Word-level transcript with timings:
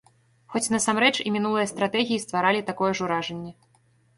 Хоць 0.53 0.69
насамрэч 0.75 1.11
і 1.27 1.33
мінулыя 1.35 1.67
стратэгіі 1.73 2.23
стваралі 2.27 2.65
такое 2.71 2.91
ж 2.95 3.07
уражанне. 3.09 3.51